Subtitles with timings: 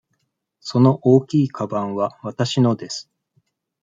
[0.59, 3.11] その大きいかばんはわたしのです。